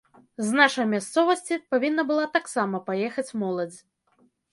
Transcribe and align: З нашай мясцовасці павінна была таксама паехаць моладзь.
З 0.45 0.55
нашай 0.59 0.85
мясцовасці 0.93 1.57
павінна 1.73 2.05
была 2.11 2.25
таксама 2.37 2.81
паехаць 2.89 3.35
моладзь. 3.43 3.79